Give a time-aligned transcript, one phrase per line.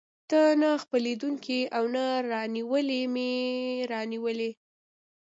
[0.29, 3.29] ته نه خپلېدونکی او نه رانیولى مې
[3.91, 4.51] راونیولې.